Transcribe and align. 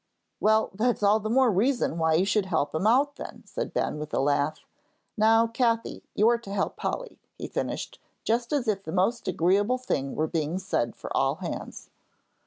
"Well, 0.39 0.71
that's 0.73 1.03
all 1.03 1.19
the 1.19 1.29
more 1.29 1.51
reason 1.51 1.99
why 1.99 2.15
you 2.15 2.25
should 2.25 2.47
help 2.47 2.73
him 2.73 2.87
out 2.87 3.17
then," 3.17 3.43
said 3.45 3.71
Ben, 3.71 3.99
with 3.99 4.11
a 4.15 4.19
laugh. 4.19 4.61
"Now, 5.15 5.45
Cathie, 5.45 6.01
you're 6.15 6.39
to 6.39 6.51
help 6.51 6.75
Polly," 6.75 7.19
he 7.37 7.47
finished, 7.47 7.99
just 8.23 8.51
as 8.51 8.67
if 8.67 8.81
the 8.81 8.91
most 8.91 9.27
agreeable 9.27 9.77
thing 9.77 10.15
were 10.15 10.25
being 10.25 10.57
said 10.57 10.95
for 10.95 11.15
all 11.15 11.35
hands. 11.35 11.91